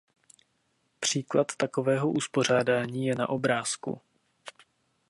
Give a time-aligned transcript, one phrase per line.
[0.99, 4.01] Příklad takového uspořádání je na obrázku.